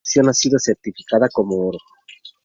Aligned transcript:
Dicha 0.03 0.21
producción 0.21 0.29
ha 0.29 0.33
sido 0.33 0.57
certificada 0.57 1.29
como 1.31 1.67
oro. 1.67 1.77